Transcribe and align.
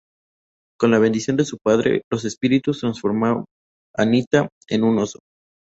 Con 0.79 0.89
la 0.89 0.97
bendición 0.97 1.37
de 1.37 1.45
su 1.45 1.59
padre, 1.63 2.01
los 2.11 2.25
Espíritus 2.25 2.79
transforman 2.79 3.45
a 3.95 4.03
Nita 4.03 4.49
en 4.67 4.83
un 4.83 4.97
oso. 4.97 5.19